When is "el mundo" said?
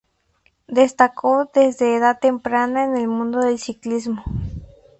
2.97-3.37